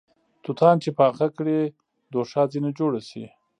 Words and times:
توتان 0.43 0.75
چې 0.83 0.89
پاخه 0.99 1.27
کړې 1.37 1.59
دوښا 2.13 2.43
ځنې 2.53 2.71
جوړه 2.79 2.99
سې 3.09 3.25